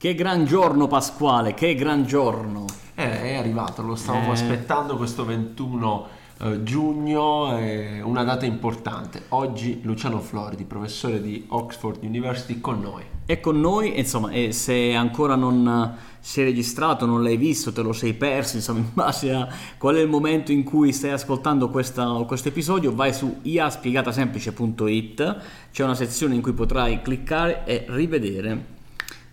Che 0.00 0.14
gran 0.14 0.46
giorno 0.46 0.86
Pasquale, 0.86 1.52
che 1.52 1.74
gran 1.74 2.06
giorno. 2.06 2.64
Eh, 2.94 3.20
è 3.22 3.34
arrivato, 3.34 3.82
lo 3.82 3.94
stavamo 3.94 4.28
Eh. 4.28 4.32
aspettando 4.32 4.96
questo 4.96 5.26
21 5.26 6.06
eh, 6.38 6.62
giugno, 6.62 7.54
è 7.54 8.00
una 8.00 8.24
data 8.24 8.46
importante. 8.46 9.24
Oggi 9.28 9.80
Luciano 9.82 10.20
Floridi, 10.20 10.64
professore 10.64 11.20
di 11.20 11.44
Oxford 11.48 12.02
University, 12.02 12.60
con 12.62 12.80
noi. 12.80 13.02
È 13.26 13.40
con 13.40 13.60
noi, 13.60 13.98
insomma, 13.98 14.30
e 14.30 14.52
se 14.52 14.94
ancora 14.94 15.34
non 15.34 15.68
eh, 15.68 15.98
si 16.18 16.40
è 16.40 16.44
registrato, 16.44 17.04
non 17.04 17.22
l'hai 17.22 17.36
visto, 17.36 17.70
te 17.70 17.82
lo 17.82 17.92
sei 17.92 18.14
perso, 18.14 18.56
insomma, 18.56 18.78
in 18.78 18.88
base 18.94 19.34
a 19.34 19.46
qual 19.76 19.96
è 19.96 20.00
il 20.00 20.08
momento 20.08 20.50
in 20.50 20.64
cui 20.64 20.94
stai 20.94 21.10
ascoltando 21.10 21.68
questo 21.68 22.48
episodio, 22.48 22.94
vai 22.94 23.12
su 23.12 23.40
iaspiegatasemplice.it, 23.42 25.36
c'è 25.70 25.84
una 25.84 25.94
sezione 25.94 26.36
in 26.36 26.40
cui 26.40 26.54
potrai 26.54 27.02
cliccare 27.02 27.66
e 27.66 27.84
rivedere. 27.88 28.78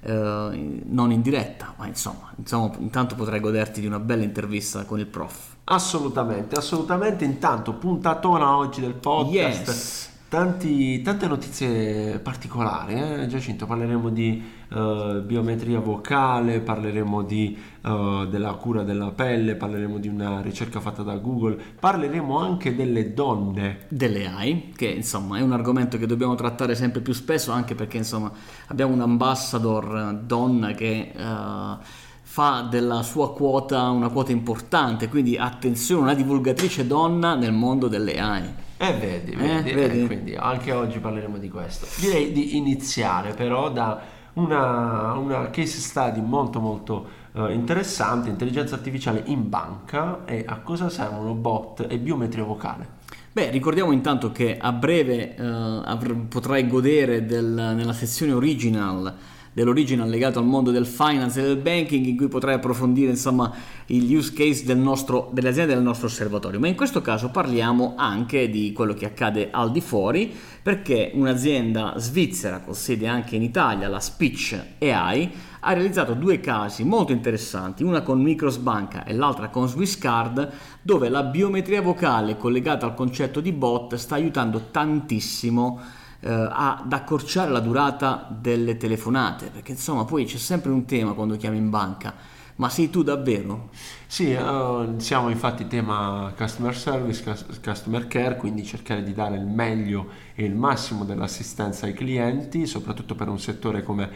Eh, 0.02 0.82
non 0.86 1.12
in 1.12 1.22
diretta, 1.22 1.74
ma 1.78 1.88
insomma, 1.88 2.32
insomma, 2.36 2.76
intanto 2.80 3.16
potrai 3.16 3.40
goderti 3.40 3.82
di 3.82 3.88
una 3.88 4.00
bella 4.00 4.24
intervista 4.24 4.86
con 4.86 5.00
il 5.00 5.08
prof. 5.08 5.56
Assolutamente, 5.66 6.56
assolutamente. 6.56 7.26
Intanto, 7.26 7.74
puntatona 7.74 8.56
oggi 8.56 8.82
del 8.82 8.94
podcast. 8.94 9.68
Yes. 9.68 10.16
Tanti- 10.30 11.02
tante 11.02 11.26
notizie 11.26 12.20
particolari, 12.20 12.96
eh? 12.96 13.28
Giacinto, 13.28 13.66
parleremo 13.66 14.10
di 14.10 14.44
eh, 14.68 15.22
biometria 15.26 15.80
vocale, 15.80 16.60
parleremo 16.60 17.22
di, 17.24 17.58
eh, 17.82 18.28
della 18.30 18.52
cura 18.56 18.84
della 18.84 19.12
pelle, 19.12 19.56
parleremo 19.56 19.98
di 20.00 20.10
una 20.10 20.42
ricerca 20.42 20.82
fatta 20.82 21.02
da 21.02 21.16
Google, 21.16 21.58
parleremo 21.80 22.38
anche 22.38 22.76
delle 22.76 23.14
donne. 23.14 23.86
delle 23.88 24.28
AI, 24.28 24.74
che 24.76 24.88
insomma 24.88 25.38
è 25.38 25.42
un 25.42 25.54
argomento 25.54 25.98
che 25.98 26.06
dobbiamo 26.06 26.36
trattare 26.36 26.76
sempre 26.76 27.00
più 27.00 27.14
spesso, 27.14 27.54
anche 27.54 27.74
perché 27.74 27.96
insomma 27.96 28.30
abbiamo 28.68 28.94
un 28.94 29.02
ambassador 29.02 29.96
eh, 29.96 30.26
donna 30.26 30.74
che 30.74 31.14
eh, 31.16 31.78
fa 32.22 32.68
della 32.70 33.02
sua 33.02 33.32
quota 33.34 33.90
una 33.92 34.10
quota 34.10 34.34
importante, 34.34 35.08
quindi 35.08 35.38
attenzione, 35.38 36.02
una 36.02 36.14
divulgatrice 36.14 36.86
donna 36.86 37.36
nel 37.36 37.54
mondo 37.54 37.88
delle 37.88 38.20
AI. 38.20 38.66
Eh, 38.80 38.94
vedi, 38.94 39.32
Eh, 39.32 39.62
vedi, 39.62 39.74
vedi? 39.74 40.02
eh, 40.02 40.06
quindi 40.06 40.36
anche 40.36 40.72
oggi 40.72 41.00
parleremo 41.00 41.38
di 41.38 41.50
questo. 41.50 41.88
Direi 42.00 42.32
di 42.32 42.58
iniziare 42.58 43.34
però 43.34 43.72
da 43.72 44.00
una, 44.34 45.14
una 45.14 45.50
case 45.50 45.80
study 45.80 46.22
molto 46.22 46.60
molto 46.60 47.08
eh, 47.34 47.54
interessante, 47.54 48.30
intelligenza 48.30 48.76
artificiale 48.76 49.24
in 49.26 49.50
banca 49.50 50.26
e 50.26 50.44
a 50.48 50.58
cosa 50.60 50.90
servono 50.90 51.34
bot 51.34 51.88
e 51.90 51.98
biometria 51.98 52.44
vocale. 52.44 52.96
Beh, 53.32 53.50
ricordiamo 53.50 53.92
intanto 53.92 54.32
che 54.32 54.58
a 54.60 54.72
breve 54.72 55.36
eh, 55.36 55.44
avr- 55.44 56.28
potrai 56.28 56.68
godere 56.68 57.26
del- 57.26 57.74
nella 57.76 57.94
sezione 57.94 58.32
original 58.34 59.16
dell'original 59.58 60.08
legato 60.08 60.38
al 60.38 60.46
mondo 60.46 60.70
del 60.70 60.86
finance 60.86 61.40
e 61.40 61.44
del 61.44 61.58
banking 61.58 62.06
in 62.06 62.16
cui 62.16 62.28
potrai 62.28 62.54
approfondire 62.54 63.10
insomma 63.10 63.52
gli 63.88 64.14
use 64.14 64.32
case 64.32 64.64
del 64.66 64.78
nostro, 64.78 65.32
delle 65.34 65.50
aziende 65.50 65.74
del 65.74 65.82
nostro 65.82 66.06
osservatorio. 66.06 66.60
Ma 66.60 66.68
in 66.68 66.76
questo 66.76 67.02
caso 67.02 67.32
parliamo 67.32 67.96
anche 67.98 68.52
di 68.52 68.72
quello 68.72 68.94
che 68.94 69.08
accade 69.08 69.50
al 69.50 69.72
di 69.72 69.82
fuori 69.82 70.32
perché 70.62 71.10
un'azienda 71.12 71.96
svizzera 71.98 72.60
con 72.60 72.76
sede 72.76 73.08
anche 73.08 73.36
in 73.36 73.42
Italia 73.42 73.88
la 73.88 74.00
Speech 74.00 74.64
AI 74.78 75.32
ha 75.62 75.74
realizzato 75.74 76.14
due 76.14 76.40
casi 76.40 76.84
molto 76.84 77.12
interessanti, 77.12 77.84
una 77.84 78.02
con 78.02 78.22
Micros 78.22 78.58
Banca 78.58 79.06
e 79.06 79.14
l'altra 79.16 79.50
con 79.50 79.68
Swisscard, 79.68 80.52
dove 80.84 81.10
la 81.10 81.24
biometria 81.24 81.82
vocale 81.82 82.38
collegata 82.38 82.86
al 82.86 82.94
concetto 82.94 83.42
di 83.42 83.52
bot 83.52 83.96
sta 83.96 84.14
aiutando 84.14 84.68
tantissimo 84.70 85.97
eh, 86.22 86.30
ad 86.30 86.92
accorciare 86.92 87.52
la 87.52 87.60
durata 87.60 88.28
delle 88.30 88.78
telefonate, 88.78 89.50
perché 89.52 89.72
insomma 89.74 90.06
poi 90.06 90.26
c'è 90.26 90.38
sempre 90.38 90.72
un 90.72 90.86
tema 90.86 91.14
quando 91.14 91.38
chiami 91.38 91.58
in 91.58 91.70
banca, 91.70 92.14
ma 92.56 92.70
sei 92.70 92.90
tu 92.90 93.04
davvero? 93.04 93.70
Sì, 94.08 94.32
eh, 94.34 94.88
siamo 94.98 95.30
infatti 95.30 95.68
tema 95.68 96.34
customer 96.36 96.76
service, 96.76 97.24
cus- 97.24 97.60
customer 97.62 98.08
care, 98.08 98.38
quindi 98.38 98.64
cercare 98.64 99.04
di 99.04 99.14
dare 99.14 99.36
il 99.36 99.46
meglio 99.46 100.08
e 100.34 100.46
il 100.46 100.56
massimo 100.56 101.04
dell'assistenza 101.06 101.86
ai 101.86 101.94
clienti, 101.94 102.66
soprattutto 102.66 103.16
per 103.16 103.28
un 103.28 103.40
settore 103.40 103.84
come 103.84 104.10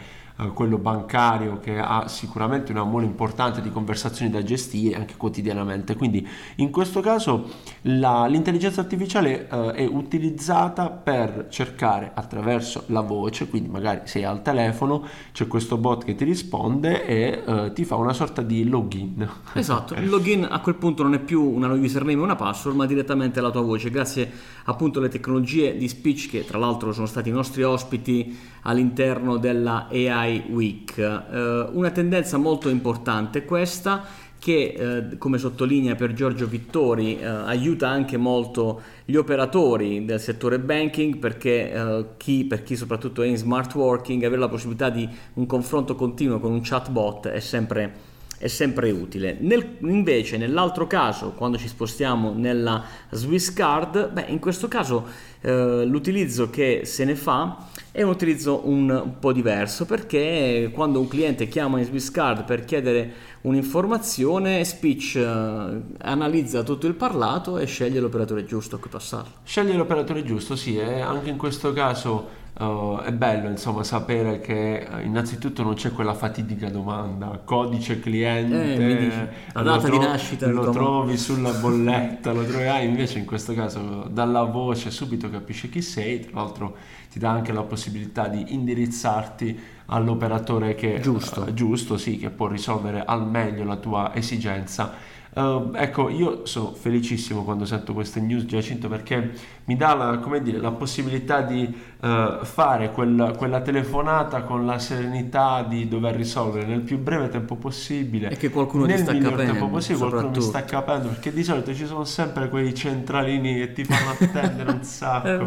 quello 0.54 0.78
bancario 0.78 1.58
che 1.58 1.78
ha 1.78 2.08
sicuramente 2.08 2.72
una 2.72 2.84
mole 2.84 3.04
importante 3.06 3.60
di 3.60 3.70
conversazioni 3.70 4.30
da 4.30 4.42
gestire 4.42 4.96
anche 4.96 5.14
quotidianamente. 5.16 5.96
Quindi 5.96 6.26
in 6.56 6.70
questo 6.70 7.00
caso 7.00 7.48
la- 7.82 8.26
l'intelligenza 8.26 8.80
artificiale 8.80 9.48
eh, 9.48 9.72
è 9.72 9.86
utilizzata 9.86 10.90
per 10.90 11.46
cercare 11.50 12.10
attraverso 12.14 12.84
la 12.86 13.00
voce, 13.00 13.48
quindi 13.48 13.68
magari 13.68 14.00
sei 14.04 14.24
al 14.24 14.42
telefono, 14.42 15.06
c'è 15.32 15.46
questo 15.46 15.76
bot 15.76 16.04
che 16.04 16.14
ti 16.14 16.24
risponde 16.24 17.04
e 17.06 17.42
eh, 17.46 17.72
ti 17.72 17.84
fa 17.84 17.96
una 17.96 18.12
sorta 18.12 18.42
di 18.42 18.68
login. 18.68 19.28
Esatto, 19.62 19.94
il 19.94 20.08
login 20.08 20.46
a 20.50 20.60
quel 20.60 20.74
punto 20.74 21.02
non 21.02 21.14
è 21.14 21.20
più 21.20 21.42
una 21.42 21.68
username 21.68 22.12
e 22.12 22.22
una 22.22 22.34
password, 22.34 22.76
ma 22.76 22.86
direttamente 22.86 23.40
la 23.40 23.50
tua 23.50 23.60
voce, 23.60 23.90
grazie 23.90 24.30
appunto 24.64 24.98
alle 24.98 25.08
tecnologie 25.08 25.76
di 25.76 25.88
speech 25.88 26.30
che 26.30 26.44
tra 26.44 26.58
l'altro 26.58 26.92
sono 26.92 27.06
stati 27.06 27.28
i 27.28 27.32
nostri 27.32 27.62
ospiti 27.62 28.36
all'interno 28.62 29.36
della 29.36 29.88
AI 29.90 30.21
Week. 30.50 30.96
Eh, 30.98 31.68
una 31.72 31.90
tendenza 31.90 32.36
molto 32.36 32.68
importante 32.68 33.44
questa 33.44 34.04
che 34.42 34.74
eh, 34.76 35.18
come 35.18 35.38
sottolinea 35.38 35.94
per 35.94 36.14
Giorgio 36.14 36.48
Vittori 36.48 37.20
eh, 37.20 37.24
aiuta 37.24 37.88
anche 37.88 38.16
molto 38.16 38.82
gli 39.04 39.14
operatori 39.14 40.04
del 40.04 40.18
settore 40.18 40.58
banking 40.58 41.18
perché 41.18 41.72
eh, 41.72 42.04
chi, 42.16 42.44
per 42.44 42.64
chi 42.64 42.74
soprattutto 42.74 43.22
è 43.22 43.28
in 43.28 43.36
smart 43.36 43.72
working 43.74 44.24
avere 44.24 44.40
la 44.40 44.48
possibilità 44.48 44.90
di 44.90 45.08
un 45.34 45.46
confronto 45.46 45.94
continuo 45.94 46.40
con 46.40 46.50
un 46.50 46.60
chatbot 46.60 47.28
è 47.28 47.38
sempre 47.38 48.10
è 48.42 48.48
sempre 48.48 48.90
utile. 48.90 49.36
Nel- 49.38 49.76
invece, 49.82 50.36
nell'altro 50.36 50.88
caso, 50.88 51.30
quando 51.30 51.58
ci 51.58 51.68
spostiamo 51.68 52.32
nella 52.34 52.82
Swiss 53.10 53.52
Card, 53.52 54.10
beh, 54.10 54.24
in 54.26 54.40
questo 54.40 54.66
caso 54.66 55.06
eh, 55.42 55.84
l'utilizzo 55.84 56.50
che 56.50 56.80
se 56.82 57.04
ne 57.04 57.14
fa 57.14 57.68
è 57.92 58.02
un 58.02 58.10
utilizzo 58.10 58.62
un 58.64 59.14
po' 59.20 59.32
diverso 59.32 59.84
perché 59.86 60.72
quando 60.74 60.98
un 60.98 61.06
cliente 61.06 61.46
chiama 61.46 61.78
in 61.78 61.84
Swiss 61.84 62.10
Card 62.10 62.42
per 62.42 62.64
chiedere 62.64 63.12
un'informazione, 63.42 64.64
Speech 64.64 65.14
eh, 65.14 65.82
analizza 65.98 66.64
tutto 66.64 66.88
il 66.88 66.94
parlato 66.94 67.58
e 67.58 67.66
sceglie 67.66 68.00
l'operatore 68.00 68.44
giusto 68.44 68.74
a 68.74 68.78
cui 68.80 68.90
passarlo. 68.90 69.34
Scegli 69.44 69.72
l'operatore 69.76 70.24
giusto, 70.24 70.56
sì, 70.56 70.76
e 70.76 71.00
anche 71.00 71.30
in 71.30 71.36
questo 71.36 71.72
caso 71.72 72.40
eh, 72.58 73.02
è 73.04 73.12
bello 73.12 73.48
insomma 73.48 73.82
sapere 73.82 74.40
che 74.40 74.80
eh, 74.80 75.02
innanzitutto 75.04 75.62
non 75.62 75.74
c'è 75.74 75.92
quella 75.92 76.14
fatidica 76.14 76.68
domanda, 76.70 77.40
codice 77.44 77.98
cliente, 78.00 79.24
Eh, 79.24 79.28
la 79.52 79.62
lo 79.62 79.62
data 79.62 79.88
di 79.88 79.98
nascita 79.98 80.48
lo 80.48 80.68
trovi 80.68 81.16
sulla 81.16 81.52
bolletta, 81.54 82.32
lo 82.32 82.44
trovi, 82.44 82.66
ah, 82.66 82.80
invece 82.80 83.18
in 83.18 83.24
questo 83.24 83.54
caso 83.54 84.04
dalla 84.10 84.42
voce 84.44 84.90
subito 84.90 85.30
capisce 85.30 85.68
chi 85.68 85.82
sei, 85.82 86.20
tra 86.20 86.30
l'altro 86.40 86.76
ti 87.10 87.18
dà 87.18 87.30
anche 87.30 87.52
la 87.52 87.62
possibilità 87.62 88.28
di 88.28 88.52
indirizzarti 88.54 89.58
all'operatore 89.86 90.74
che 90.74 91.00
Giusto. 91.00 91.46
eh, 91.46 91.54
giusto, 91.54 91.96
sì, 91.96 92.16
che 92.18 92.30
può 92.30 92.46
risolvere 92.48 93.04
al 93.04 93.26
meglio 93.28 93.64
la 93.64 93.76
tua 93.76 94.14
esigenza. 94.14 94.94
Eh, 95.34 95.70
ecco, 95.74 96.08
io 96.10 96.44
sono 96.46 96.72
felicissimo 96.74 97.44
quando 97.44 97.64
sento 97.64 97.92
queste 97.94 98.20
news, 98.20 98.44
Giacinto, 98.44 98.88
perché 98.88 99.32
mi 99.64 99.76
dà 99.76 99.94
la, 99.94 100.18
come 100.18 100.42
dire, 100.42 100.58
la 100.58 100.72
possibilità 100.72 101.40
di 101.42 101.72
eh, 102.04 102.38
fare 102.42 102.90
quella, 102.90 103.30
quella 103.30 103.60
telefonata 103.60 104.42
con 104.42 104.66
la 104.66 104.80
serenità 104.80 105.62
di 105.62 105.86
dover 105.86 106.16
risolvere 106.16 106.66
nel 106.66 106.80
più 106.80 106.98
breve 106.98 107.28
tempo 107.28 107.54
possibile. 107.54 108.28
E 108.28 108.36
che 108.36 108.50
qualcuno 108.50 108.86
nel 108.86 108.98
sta 108.98 109.12
miglior 109.12 109.30
capendo, 109.30 109.52
tempo 109.52 109.68
possibile, 109.68 110.08
qualcuno 110.08 110.30
mi 110.34 110.40
sta 110.42 110.64
capendo, 110.64 111.08
perché 111.08 111.32
di 111.32 111.44
solito 111.44 111.72
ci 111.72 111.86
sono 111.86 112.02
sempre 112.02 112.48
quei 112.48 112.74
centralini 112.74 113.54
che 113.54 113.72
ti 113.72 113.84
fanno 113.84 114.16
attendere 114.18 114.70
un 114.72 114.82
sacco. 114.82 115.46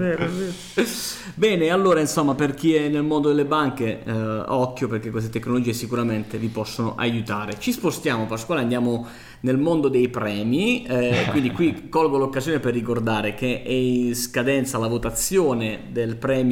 Bene, 1.34 1.70
allora 1.72 2.00
insomma 2.00 2.36
per 2.36 2.54
chi 2.54 2.74
è 2.74 2.88
nel 2.88 3.04
mondo 3.04 3.28
delle 3.28 3.46
banche, 3.46 4.02
eh, 4.06 4.14
occhio 4.14 4.88
perché 4.88 5.12
queste 5.12 5.30
tecnologie 5.30 5.74
sicuramente 5.74 6.38
vi 6.38 6.48
possono 6.48 6.96
aiutare. 6.96 7.60
Ci 7.60 7.74
spostiamo 7.74 8.28
Pasquale, 8.28 8.62
andiamo 8.62 9.06
nel 9.42 9.58
mondo 9.58 9.90
dei 9.90 10.08
premi, 10.08 10.86
eh, 10.86 11.28
quindi 11.32 11.52
qui 11.52 11.88
colgo 11.90 12.18
l'occasione 12.18 12.60
per 12.60 12.74
ricordare 12.74 13.34
che 13.34 13.62
è 13.62 13.70
in 13.70 14.16
scadenza 14.16 14.78
la 14.78 14.88
votazione 14.88 15.82
del 15.92 16.16
premio 16.16 16.44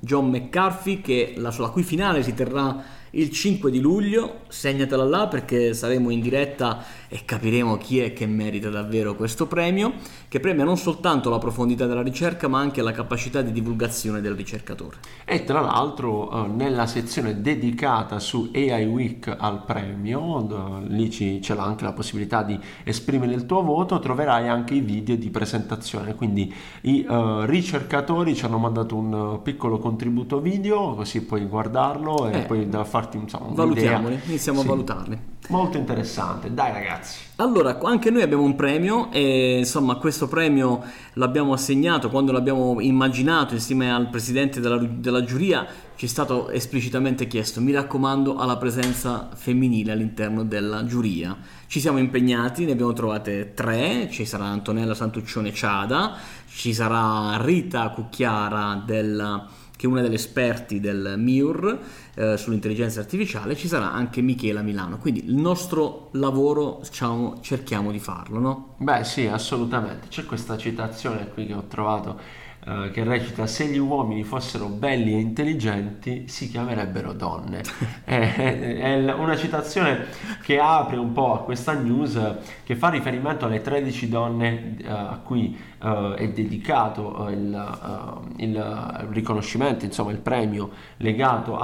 John 0.00 0.28
McCarthy 0.28 1.00
che 1.00 1.34
la, 1.36 1.54
la 1.56 1.68
cui 1.68 1.82
finale 1.82 2.22
si 2.22 2.34
terrà 2.34 2.82
il 3.10 3.30
5 3.30 3.70
di 3.70 3.80
luglio, 3.80 4.40
segnatela 4.48 5.04
là 5.04 5.26
perché 5.28 5.72
saremo 5.74 6.10
in 6.10 6.20
diretta 6.20 6.84
e 7.08 7.24
capiremo 7.24 7.76
chi 7.78 8.00
è 8.00 8.12
che 8.12 8.26
merita 8.26 8.68
davvero 8.68 9.14
questo 9.14 9.46
premio, 9.46 9.94
che 10.28 10.40
premia 10.40 10.64
non 10.64 10.76
soltanto 10.76 11.30
la 11.30 11.38
profondità 11.38 11.86
della 11.86 12.02
ricerca 12.02 12.48
ma 12.48 12.58
anche 12.58 12.82
la 12.82 12.92
capacità 12.92 13.42
di 13.42 13.52
divulgazione 13.52 14.20
del 14.20 14.34
ricercatore. 14.34 14.96
E 15.24 15.44
tra 15.44 15.60
l'altro 15.60 16.44
eh, 16.44 16.48
nella 16.48 16.86
sezione 16.86 17.40
dedicata 17.40 18.18
su 18.18 18.50
AI 18.54 18.84
Week 18.86 19.34
al 19.38 19.64
premio, 19.64 20.82
lì 20.86 21.08
c'è 21.08 21.56
anche 21.56 21.84
la 21.84 21.92
possibilità 21.92 22.42
di 22.42 22.58
esprimere 22.84 23.32
il 23.34 23.46
tuo 23.46 23.62
voto, 23.62 23.98
troverai 23.98 24.48
anche 24.48 24.74
i 24.74 24.80
video 24.80 25.16
di 25.16 25.30
presentazione, 25.30 26.14
quindi 26.14 26.52
i 26.82 27.06
eh, 27.08 27.46
ricercatori 27.46 28.34
ci 28.34 28.44
hanno 28.44 28.58
mandato 28.58 28.96
un 28.96 29.40
piccolo 29.42 29.78
contributo 29.78 30.40
video, 30.40 30.94
così 30.94 31.22
puoi 31.24 31.46
guardarlo 31.46 32.28
e 32.28 32.38
Eh. 32.38 32.42
poi 32.42 32.68
da- 32.68 32.84
fare 32.84 32.95
farti 32.96 33.18
insomma, 33.18 33.52
Valutiamoli, 33.52 34.18
iniziamo 34.26 34.60
sì. 34.60 34.66
a 34.66 34.68
valutarli. 34.68 35.18
Molto 35.48 35.76
interessante, 35.76 36.52
dai 36.52 36.72
ragazzi. 36.72 37.18
Allora, 37.36 37.78
anche 37.82 38.10
noi 38.10 38.22
abbiamo 38.22 38.42
un 38.42 38.56
premio 38.56 39.12
e 39.12 39.58
insomma 39.58 39.96
questo 39.96 40.26
premio 40.26 40.82
l'abbiamo 41.14 41.52
assegnato 41.52 42.10
quando 42.10 42.32
l'abbiamo 42.32 42.80
immaginato 42.80 43.54
insieme 43.54 43.92
al 43.92 44.08
presidente 44.08 44.60
della, 44.60 44.78
della 44.78 45.22
giuria 45.22 45.66
ci 45.96 46.04
è 46.04 46.08
stato 46.08 46.50
esplicitamente 46.50 47.26
chiesto, 47.26 47.62
mi 47.62 47.72
raccomando, 47.72 48.36
alla 48.36 48.58
presenza 48.58 49.30
femminile 49.34 49.92
all'interno 49.92 50.44
della 50.44 50.84
giuria. 50.84 51.34
Ci 51.66 51.80
siamo 51.80 51.96
impegnati, 51.96 52.66
ne 52.66 52.72
abbiamo 52.72 52.92
trovate 52.92 53.54
tre, 53.54 54.08
ci 54.10 54.26
sarà 54.26 54.44
Antonella 54.44 54.92
Santuccione 54.92 55.54
Ciada, 55.54 56.16
ci 56.48 56.74
sarà 56.74 57.42
Rita 57.42 57.88
Cucchiara 57.90 58.82
del 58.84 59.46
che 59.86 59.92
è 59.92 59.92
una 59.92 60.00
delle 60.02 60.16
esperti 60.16 60.80
del 60.80 61.14
MIUR 61.16 61.78
eh, 62.14 62.36
sull'intelligenza 62.36 63.00
artificiale, 63.00 63.56
ci 63.56 63.68
sarà 63.68 63.92
anche 63.92 64.20
Michela 64.20 64.62
Milano. 64.62 64.98
Quindi 64.98 65.24
il 65.24 65.36
nostro 65.36 66.08
lavoro 66.12 66.80
diciamo, 66.82 67.38
cerchiamo 67.40 67.92
di 67.92 67.98
farlo, 67.98 68.38
no? 68.38 68.74
Beh 68.78 69.04
sì, 69.04 69.26
assolutamente. 69.26 70.08
C'è 70.08 70.24
questa 70.24 70.56
citazione 70.58 71.30
qui 71.32 71.46
che 71.46 71.54
ho 71.54 71.64
trovato 71.68 72.18
eh, 72.68 72.90
che 72.90 73.04
recita 73.04 73.46
se 73.46 73.66
gli 73.66 73.78
uomini 73.78 74.24
fossero 74.24 74.66
belli 74.66 75.14
e 75.14 75.20
intelligenti 75.20 76.26
si 76.26 76.50
chiamerebbero 76.50 77.12
donne. 77.12 77.62
è, 78.02 78.34
è, 78.34 79.12
una 79.12 79.36
citazione 79.36 80.06
che 80.42 80.58
apre 80.58 80.96
un 80.96 81.12
po' 81.12 81.34
a 81.34 81.44
questa 81.44 81.74
news 81.74 82.20
che 82.64 82.74
fa 82.74 82.88
riferimento 82.88 83.44
alle 83.44 83.60
13 83.60 84.08
donne 84.08 84.76
uh, 84.82 84.88
a 84.88 85.20
cui 85.22 85.56
uh, 85.80 86.14
è 86.14 86.28
dedicato 86.30 87.28
il, 87.30 88.24
il, 88.38 89.06
riconoscimento, 89.10 89.84
insomma 89.84 90.10
il 90.10 90.18
premio 90.18 90.70
legato 90.96 91.56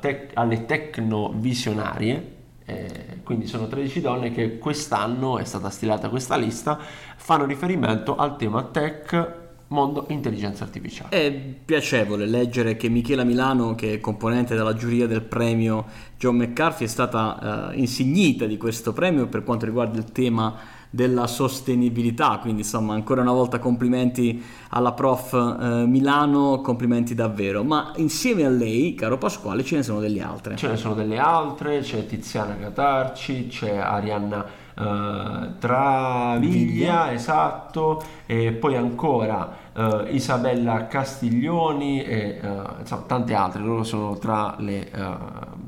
tec- 0.00 0.32
alle 0.34 0.66
tecnovisionarie. 0.66 2.34
Eh, 2.64 3.20
quindi 3.22 3.46
sono 3.46 3.68
13 3.68 4.00
donne 4.00 4.32
che 4.32 4.58
quest'anno 4.58 5.38
è 5.38 5.44
stata 5.44 5.70
stilata 5.70 6.08
questa 6.08 6.36
lista, 6.36 6.80
fanno 7.16 7.44
riferimento 7.46 8.16
al 8.16 8.36
tema 8.36 8.64
tech 8.64 9.46
mondo 9.68 10.06
intelligenza 10.08 10.64
artificiale. 10.64 11.10
È 11.10 11.32
piacevole 11.32 12.26
leggere 12.26 12.76
che 12.76 12.88
Michela 12.88 13.24
Milano, 13.24 13.74
che 13.74 13.94
è 13.94 14.00
componente 14.00 14.54
della 14.54 14.74
giuria 14.74 15.06
del 15.06 15.22
premio 15.22 15.86
John 16.18 16.36
McCarthy, 16.36 16.84
è 16.84 16.88
stata 16.88 17.70
uh, 17.72 17.78
insignita 17.78 18.46
di 18.46 18.56
questo 18.56 18.92
premio 18.92 19.26
per 19.26 19.44
quanto 19.44 19.66
riguarda 19.66 19.98
il 19.98 20.10
tema 20.10 20.76
della 20.90 21.26
sostenibilità, 21.26 22.38
quindi 22.40 22.62
insomma 22.62 22.94
ancora 22.94 23.20
una 23.20 23.32
volta 23.32 23.58
complimenti 23.58 24.42
alla 24.70 24.92
prof 24.92 25.32
eh, 25.32 25.86
Milano, 25.86 26.60
complimenti 26.60 27.14
davvero, 27.14 27.62
ma 27.62 27.92
insieme 27.96 28.44
a 28.44 28.48
lei, 28.48 28.94
caro 28.94 29.18
Pasquale, 29.18 29.64
ce 29.64 29.76
ne 29.76 29.82
sono 29.82 30.00
delle 30.00 30.22
altre. 30.22 30.56
Ce 30.56 30.68
ne 30.68 30.76
sono 30.76 30.94
delle 30.94 31.18
altre, 31.18 31.80
c'è 31.80 32.06
Tiziana 32.06 32.56
Catarci, 32.56 33.48
c'è 33.48 33.76
Arianna 33.76 34.44
uh, 34.76 35.58
Travaglia, 35.58 37.12
esatto, 37.12 38.02
e 38.24 38.52
poi 38.52 38.76
ancora 38.76 39.56
uh, 39.74 40.06
Isabella 40.08 40.86
Castiglioni 40.86 42.02
e 42.02 42.40
uh, 42.42 42.80
insomma, 42.80 43.02
tante 43.06 43.34
altre, 43.34 43.62
loro 43.62 43.84
sono 43.84 44.16
tra 44.16 44.54
le 44.58 44.90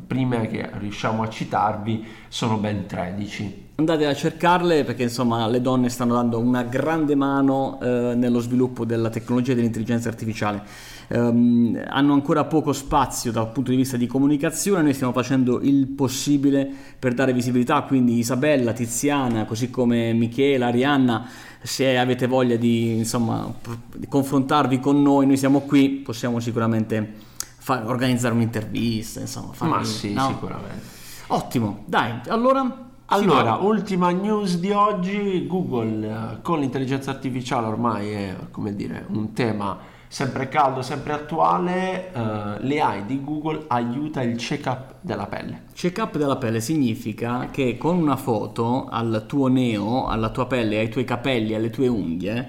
prime 0.06 0.49
che 0.49 0.70
riusciamo 0.73 1.23
a 1.23 1.28
citarvi, 1.28 2.06
sono 2.28 2.56
ben 2.56 2.87
13 2.87 3.69
andate 3.81 4.06
a 4.06 4.15
cercarle 4.15 4.85
perché 4.85 5.03
insomma 5.03 5.47
le 5.49 5.61
donne 5.61 5.88
stanno 5.88 6.15
dando 6.15 6.38
una 6.38 6.62
grande 6.62 7.15
mano 7.15 7.79
eh, 7.82 8.15
nello 8.15 8.38
sviluppo 8.38 8.85
della 8.85 9.11
tecnologia 9.11 9.53
e 9.53 9.55
dell'intelligenza 9.56 10.09
artificiale 10.09 10.62
um, 11.11 11.81
hanno 11.88 12.12
ancora 12.12 12.44
poco 12.44 12.73
spazio 12.73 13.32
dal 13.32 13.50
punto 13.50 13.71
di 13.71 13.77
vista 13.77 13.97
di 13.97 14.06
comunicazione, 14.06 14.82
noi 14.82 14.94
stiamo 14.94 15.12
facendo 15.12 15.61
il 15.61 15.88
possibile 15.88 16.69
per 16.99 17.15
dare 17.15 17.32
visibilità, 17.32 17.82
quindi 17.82 18.19
Isabella, 18.19 18.73
Tiziana, 18.73 19.44
così 19.44 19.71
come 19.71 20.12
Michela, 20.12 20.67
Arianna, 20.67 21.29
se 21.62 21.99
avete 21.99 22.26
voglia 22.26 22.56
di, 22.56 22.97
insomma, 22.97 23.53
di 23.94 24.06
confrontarvi 24.06 24.79
con 24.79 25.03
noi, 25.03 25.26
noi 25.26 25.37
siamo 25.37 25.61
qui, 25.61 25.91
possiamo 25.91 26.41
sicuramente 26.41 27.15
far, 27.59 27.87
organizzare 27.87 28.35
un'intervista, 28.35 29.21
insomma. 29.21 29.53
Fare, 29.53 29.71
Ma 29.71 29.85
sì, 29.85 30.12
no? 30.12 30.29
sicuramente. 30.29 30.85
Ottimo, 31.29 31.83
dai, 31.87 32.21
allora... 32.29 32.88
Allora, 33.12 33.55
ultima 33.57 34.11
news 34.12 34.59
di 34.59 34.71
oggi, 34.71 35.45
Google 35.49 36.07
eh, 36.07 36.43
con 36.43 36.61
l'intelligenza 36.61 37.11
artificiale 37.11 37.67
ormai 37.67 38.12
è, 38.12 38.37
come 38.53 38.77
dire, 38.77 39.05
un 39.09 39.33
tema 39.33 39.79
sempre 40.07 40.49
caldo, 40.49 40.81
sempre 40.83 41.15
attuale, 41.15 42.11
uh, 42.12 42.19
l'AI 42.67 43.07
di 43.07 43.21
Google 43.23 43.65
aiuta 43.67 44.23
il 44.23 44.37
check-up 44.37 44.95
della 45.01 45.27
pelle. 45.27 45.62
Check-up 45.73 46.19
della 46.19 46.37
pelle 46.37 46.61
significa 46.61 47.49
che 47.51 47.77
con 47.77 47.97
una 47.97 48.17
foto 48.17 48.87
al 48.89 49.25
tuo 49.27 49.49
neo, 49.49 50.07
alla 50.07 50.31
tua 50.31 50.47
pelle, 50.47 50.79
ai 50.79 50.89
tuoi 50.89 51.05
capelli, 51.05 51.55
alle 51.55 51.71
tue 51.71 51.89
unghie, 51.89 52.49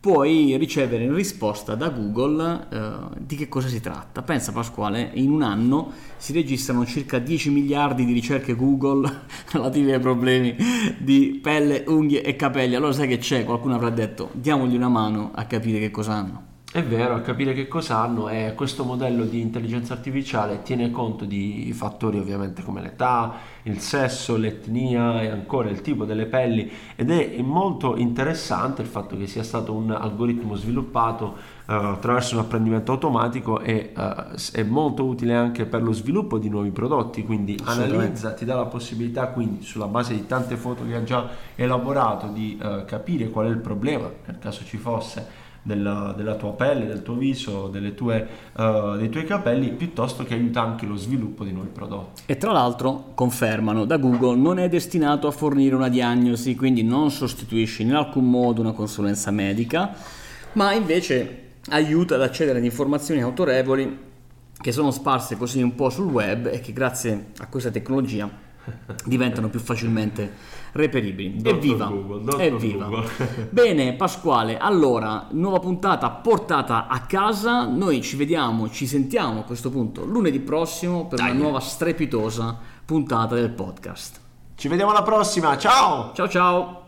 puoi 0.00 0.56
ricevere 0.56 1.04
in 1.04 1.14
risposta 1.14 1.74
da 1.74 1.90
Google 1.90 2.66
uh, 2.70 3.16
di 3.18 3.36
che 3.36 3.48
cosa 3.48 3.68
si 3.68 3.80
tratta. 3.80 4.22
Pensa 4.22 4.50
Pasquale, 4.50 5.10
in 5.14 5.30
un 5.30 5.42
anno 5.42 5.92
si 6.16 6.32
registrano 6.32 6.86
circa 6.86 7.18
10 7.18 7.50
miliardi 7.50 8.06
di 8.06 8.14
ricerche 8.14 8.56
Google 8.56 9.24
relative 9.52 9.94
ai 9.94 10.00
problemi 10.00 10.56
di 10.98 11.38
pelle, 11.42 11.84
unghie 11.86 12.22
e 12.22 12.34
capelli. 12.34 12.74
Allora 12.74 12.92
sai 12.92 13.08
che 13.08 13.18
c'è? 13.18 13.44
Qualcuno 13.44 13.74
avrà 13.74 13.90
detto 13.90 14.30
diamogli 14.32 14.74
una 14.74 14.88
mano 14.88 15.32
a 15.34 15.44
capire 15.44 15.78
che 15.78 15.90
cosa 15.90 16.14
hanno. 16.14 16.49
È 16.72 16.84
vero, 16.84 17.16
a 17.16 17.20
capire 17.20 17.52
che 17.52 17.66
cosa 17.66 17.98
hanno 17.98 18.28
e 18.28 18.52
questo 18.54 18.84
modello 18.84 19.24
di 19.24 19.40
intelligenza 19.40 19.92
artificiale 19.92 20.62
tiene 20.62 20.92
conto 20.92 21.24
di 21.24 21.72
fattori 21.74 22.16
ovviamente 22.16 22.62
come 22.62 22.80
l'età, 22.80 23.38
il 23.64 23.80
sesso, 23.80 24.36
l'etnia 24.36 25.20
e 25.20 25.30
ancora 25.30 25.68
il 25.68 25.80
tipo 25.80 26.04
delle 26.04 26.26
pelli 26.26 26.70
ed 26.94 27.10
è 27.10 27.42
molto 27.42 27.96
interessante 27.96 28.82
il 28.82 28.86
fatto 28.86 29.16
che 29.16 29.26
sia 29.26 29.42
stato 29.42 29.72
un 29.72 29.90
algoritmo 29.90 30.54
sviluppato 30.54 31.36
uh, 31.66 31.72
attraverso 31.72 32.36
un 32.36 32.42
apprendimento 32.42 32.92
automatico 32.92 33.58
e 33.58 33.92
uh, 33.96 34.36
è 34.52 34.62
molto 34.62 35.04
utile 35.06 35.34
anche 35.34 35.64
per 35.64 35.82
lo 35.82 35.90
sviluppo 35.90 36.38
di 36.38 36.48
nuovi 36.48 36.70
prodotti, 36.70 37.24
quindi 37.24 37.58
analizza, 37.64 38.32
ti 38.32 38.44
dà 38.44 38.54
la 38.54 38.66
possibilità 38.66 39.26
quindi 39.26 39.64
sulla 39.64 39.88
base 39.88 40.14
di 40.14 40.24
tante 40.24 40.54
foto 40.54 40.86
che 40.86 40.94
ha 40.94 41.02
già 41.02 41.30
elaborato 41.56 42.28
di 42.28 42.56
uh, 42.62 42.84
capire 42.84 43.28
qual 43.28 43.46
è 43.46 43.48
il 43.48 43.58
problema 43.58 44.08
nel 44.24 44.38
caso 44.38 44.62
ci 44.64 44.76
fosse 44.76 45.48
della, 45.62 46.14
della, 46.16 46.34
tua 46.36 46.52
pelle, 46.52 46.86
del 46.86 47.02
tuo 47.02 47.14
viso, 47.14 47.70
tue, 47.94 48.26
uh, 48.56 48.96
dei 48.96 49.08
tuoi 49.08 49.24
capelli, 49.24 49.70
piuttosto 49.72 50.24
che 50.24 50.34
aiuta 50.34 50.62
anche 50.62 50.86
lo 50.86 50.96
sviluppo 50.96 51.44
di 51.44 51.52
nuovi 51.52 51.68
prodotti. 51.68 52.22
E 52.26 52.36
tra 52.36 52.52
l'altro 52.52 53.12
confermano 53.14 53.84
da 53.84 53.96
Google 53.98 54.36
non 54.36 54.58
è 54.58 54.68
destinato 54.68 55.26
a 55.26 55.30
fornire 55.30 55.74
una 55.74 55.88
diagnosi, 55.88 56.54
quindi 56.54 56.82
non 56.82 57.10
sostituisce 57.10 57.82
in 57.82 57.94
alcun 57.94 58.28
modo 58.28 58.60
una 58.60 58.72
consulenza 58.72 59.30
medica, 59.30 59.94
ma 60.52 60.72
invece 60.72 61.48
aiuta 61.70 62.14
ad 62.14 62.22
accedere 62.22 62.58
ad 62.58 62.64
informazioni 62.64 63.20
autorevoli 63.20 64.08
che 64.60 64.72
sono 64.72 64.90
sparse 64.90 65.36
così 65.36 65.62
un 65.62 65.74
po' 65.74 65.88
sul 65.88 66.10
web 66.10 66.46
e 66.46 66.60
che 66.60 66.72
grazie 66.72 67.28
a 67.38 67.46
questa 67.46 67.70
tecnologia 67.70 68.48
diventano 69.04 69.48
più 69.48 69.60
facilmente 69.60 70.32
reperibili. 70.72 71.36
Dottor 71.36 71.58
evviva! 71.58 71.86
Google, 71.86 72.44
evviva! 72.44 72.84
Google. 72.86 73.48
Bene, 73.50 73.94
Pasquale, 73.94 74.58
allora, 74.58 75.28
nuova 75.30 75.58
puntata 75.58 76.10
portata 76.10 76.86
a 76.86 77.00
casa. 77.00 77.66
Noi 77.66 78.02
ci 78.02 78.16
vediamo, 78.16 78.68
ci 78.70 78.86
sentiamo 78.86 79.40
a 79.40 79.44
questo 79.44 79.70
punto 79.70 80.04
lunedì 80.04 80.40
prossimo 80.40 81.06
per 81.06 81.18
Dai. 81.18 81.30
una 81.30 81.40
nuova 81.40 81.60
strepitosa 81.60 82.58
puntata 82.84 83.34
del 83.34 83.50
podcast. 83.50 84.20
Ci 84.54 84.68
vediamo 84.68 84.90
alla 84.90 85.02
prossima, 85.02 85.56
ciao! 85.56 86.12
Ciao 86.12 86.28
ciao! 86.28 86.79